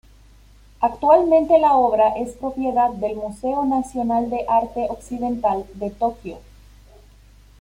Actualmente, 0.79 1.59
la 1.59 1.75
obra 1.75 2.15
es 2.17 2.31
propiedad 2.35 2.89
del 2.89 3.17
Museo 3.17 3.65
Nacional 3.65 4.31
de 4.31 4.45
Arte 4.49 4.87
Occidental 4.89 5.63
de 5.75 5.91
Tokio. 5.91 6.39